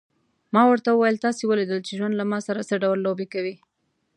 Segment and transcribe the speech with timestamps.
[0.53, 3.55] ما ورته وویل: تاسي ولیدل چې ژوند له ما سره څه ډول لوبې کوي.